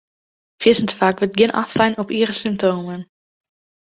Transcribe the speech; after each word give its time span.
Fierstente 0.63 0.95
faak 0.99 1.17
wurdt 1.19 1.37
gjin 1.41 1.53
acht 1.61 1.71
slein 1.73 1.99
op 2.03 2.09
iere 2.17 2.35
symptomen. 2.41 3.01